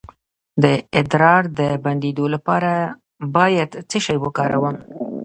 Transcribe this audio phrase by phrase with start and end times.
[0.63, 0.65] د
[0.99, 2.71] ادرار د بندیدو لپاره
[3.35, 4.75] باید څه شی وکاروم؟